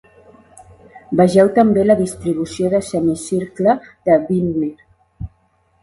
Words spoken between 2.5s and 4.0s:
de semicircle